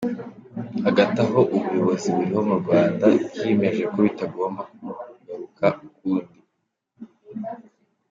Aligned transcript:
Hagati 0.85 1.17
aho 1.25 1.39
ubuyobozi 1.55 2.07
buriho 2.15 2.39
mu 2.49 2.55
Rwanda 2.61 3.03
bwiyemeje 3.33 3.83
ko 3.91 3.97
bitagomba 4.05 4.61
kugaruka 4.69 5.65
ukundi. 5.87 6.37